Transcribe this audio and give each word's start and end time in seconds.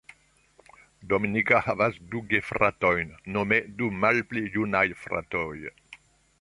Dominika 1.11 1.59
havas 1.67 1.99
du 2.15 2.23
gefratojn, 2.33 3.13
nome 3.37 3.61
du 3.81 3.93
malpli 4.07 4.45
junajn 4.59 4.99
fratojn. 5.07 5.73